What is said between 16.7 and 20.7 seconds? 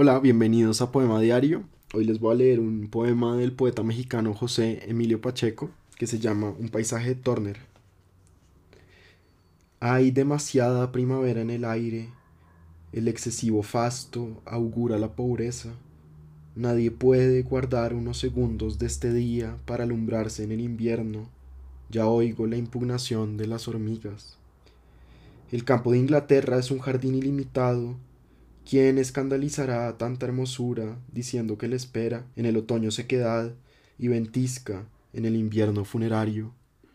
puede guardar unos segundos de este día para alumbrarse en el